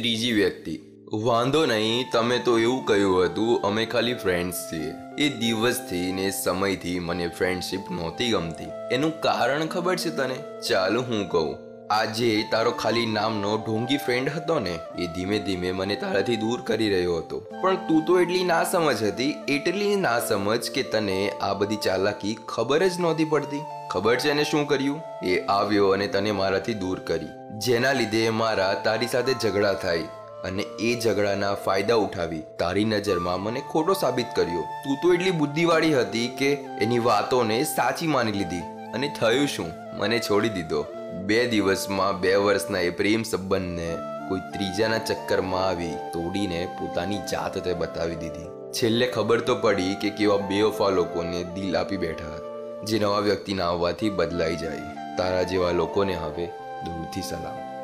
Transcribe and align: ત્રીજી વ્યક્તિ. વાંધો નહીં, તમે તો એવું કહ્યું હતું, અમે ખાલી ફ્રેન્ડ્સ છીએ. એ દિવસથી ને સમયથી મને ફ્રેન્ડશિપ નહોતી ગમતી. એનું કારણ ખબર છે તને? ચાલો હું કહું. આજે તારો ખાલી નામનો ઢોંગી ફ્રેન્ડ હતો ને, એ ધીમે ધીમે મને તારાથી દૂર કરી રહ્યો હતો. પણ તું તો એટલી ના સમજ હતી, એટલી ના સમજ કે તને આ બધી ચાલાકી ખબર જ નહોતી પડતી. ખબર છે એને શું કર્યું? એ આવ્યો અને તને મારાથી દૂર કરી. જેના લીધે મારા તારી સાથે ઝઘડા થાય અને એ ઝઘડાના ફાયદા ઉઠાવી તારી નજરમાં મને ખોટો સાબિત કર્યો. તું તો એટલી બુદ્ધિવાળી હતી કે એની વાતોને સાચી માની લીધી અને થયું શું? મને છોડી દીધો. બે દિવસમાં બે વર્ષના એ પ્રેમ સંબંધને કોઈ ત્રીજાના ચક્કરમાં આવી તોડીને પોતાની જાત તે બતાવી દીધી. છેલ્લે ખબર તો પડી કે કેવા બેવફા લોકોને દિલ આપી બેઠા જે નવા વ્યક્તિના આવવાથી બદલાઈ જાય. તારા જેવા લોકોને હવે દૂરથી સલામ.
ત્રીજી 0.00 0.32
વ્યક્તિ. 0.32 0.80
વાંધો 1.12 1.66
નહીં, 1.66 2.10
તમે 2.12 2.38
તો 2.38 2.58
એવું 2.58 2.86
કહ્યું 2.86 3.24
હતું, 3.24 3.62
અમે 3.62 3.86
ખાલી 3.86 4.14
ફ્રેન્ડ્સ 4.14 4.56
છીએ. 4.72 4.92
એ 5.18 5.28
દિવસથી 5.28 6.12
ને 6.12 6.30
સમયથી 6.30 6.98
મને 6.98 7.28
ફ્રેન્ડશિપ 7.28 7.80
નહોતી 7.90 8.30
ગમતી. 8.30 8.94
એનું 8.94 9.20
કારણ 9.20 9.66
ખબર 9.66 9.96
છે 9.96 10.10
તને? 10.10 10.36
ચાલો 10.68 11.02
હું 11.02 11.28
કહું. 11.28 11.69
આજે 11.90 12.42
તારો 12.50 12.70
ખાલી 12.70 13.06
નામનો 13.06 13.52
ઢોંગી 13.56 13.96
ફ્રેન્ડ 13.96 14.28
હતો 14.28 14.58
ને, 14.58 14.74
એ 14.98 15.06
ધીમે 15.06 15.38
ધીમે 15.38 15.72
મને 15.72 15.94
તારાથી 15.94 16.36
દૂર 16.36 16.60
કરી 16.60 16.88
રહ્યો 16.88 17.16
હતો. 17.16 17.40
પણ 17.62 17.76
તું 17.88 18.04
તો 18.06 18.20
એટલી 18.20 18.44
ના 18.44 18.64
સમજ 18.64 19.02
હતી, 19.02 19.34
એટલી 19.48 19.96
ના 19.96 20.20
સમજ 20.20 20.70
કે 20.70 20.82
તને 20.82 21.16
આ 21.40 21.54
બધી 21.54 21.76
ચાલાકી 21.76 22.34
ખબર 22.46 22.88
જ 22.88 23.00
નહોતી 23.00 23.24
પડતી. 23.24 23.62
ખબર 23.90 24.16
છે 24.16 24.30
એને 24.30 24.44
શું 24.44 24.68
કર્યું? 24.68 25.00
એ 25.22 25.40
આવ્યો 25.48 25.90
અને 25.92 26.06
તને 26.06 26.32
મારાથી 26.32 26.74
દૂર 26.74 27.00
કરી. 27.00 27.26
જેના 27.58 27.92
લીધે 27.92 28.30
મારા 28.30 28.74
તારી 28.74 29.06
સાથે 29.06 29.32
ઝઘડા 29.32 29.74
થાય 29.74 30.06
અને 30.44 30.62
એ 30.62 30.94
ઝઘડાના 31.00 31.54
ફાયદા 31.54 31.96
ઉઠાવી 31.96 32.40
તારી 32.58 32.84
નજરમાં 32.84 33.42
મને 33.42 33.60
ખોટો 33.72 33.94
સાબિત 33.94 34.26
કર્યો. 34.36 34.64
તું 34.84 34.96
તો 35.02 35.14
એટલી 35.14 35.30
બુદ્ધિવાળી 35.30 35.92
હતી 35.92 36.28
કે 36.28 36.54
એની 36.80 36.98
વાતોને 36.98 37.64
સાચી 37.64 38.06
માની 38.06 38.32
લીધી 38.32 38.64
અને 38.94 39.12
થયું 39.20 39.46
શું? 39.46 39.70
મને 39.98 40.18
છોડી 40.18 40.48
દીધો. 40.48 40.86
બે 41.10 41.46
દિવસમાં 41.46 42.20
બે 42.20 42.34
વર્ષના 42.34 42.80
એ 42.80 42.90
પ્રેમ 42.90 43.22
સંબંધને 43.22 43.88
કોઈ 44.28 44.40
ત્રીજાના 44.52 44.98
ચક્કરમાં 44.98 45.64
આવી 45.68 45.94
તોડીને 46.12 46.68
પોતાની 46.78 47.18
જાત 47.32 47.58
તે 47.64 47.74
બતાવી 47.74 48.16
દીધી. 48.16 48.48
છેલ્લે 48.72 49.06
ખબર 49.06 49.40
તો 49.40 49.54
પડી 49.54 49.94
કે 49.94 50.10
કેવા 50.10 50.36
બેવફા 50.36 50.88
લોકોને 50.88 51.44
દિલ 51.44 51.76
આપી 51.76 51.96
બેઠા 51.96 52.38
જે 52.84 52.98
નવા 52.98 53.20
વ્યક્તિના 53.20 53.64
આવવાથી 53.64 54.10
બદલાઈ 54.10 54.56
જાય. 54.56 55.14
તારા 55.16 55.42
જેવા 55.42 55.72
લોકોને 55.72 56.14
હવે 56.14 56.46
દૂરથી 56.84 57.22
સલામ. 57.22 57.79